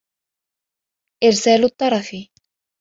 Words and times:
إرْسَالُ 1.23 1.63
الطَّرْفِ 1.63 2.15